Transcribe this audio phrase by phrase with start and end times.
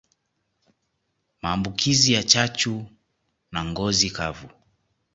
[1.41, 2.85] Maambukizi ya chachu
[3.51, 4.49] na ngozi kavu